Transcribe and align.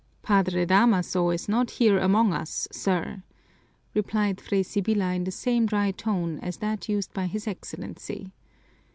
"Padre 0.23 0.65
Damaso 0.65 1.29
is 1.29 1.47
not 1.47 1.69
here 1.69 1.99
among 1.99 2.33
us, 2.33 2.67
sir," 2.71 3.21
replied 3.93 4.41
Fray 4.41 4.63
Sibyla 4.63 5.13
in 5.13 5.25
the 5.25 5.31
same 5.31 5.67
dry 5.67 5.91
tone 5.91 6.39
as 6.39 6.57
that 6.57 6.89
used 6.89 7.13
by 7.13 7.27
his 7.27 7.47
Excellency. 7.47 8.31